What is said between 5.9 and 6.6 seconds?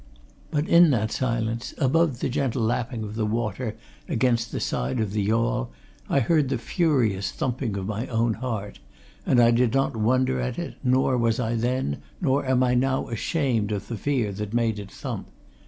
I heard the